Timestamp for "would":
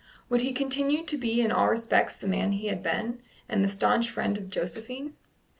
0.29-0.41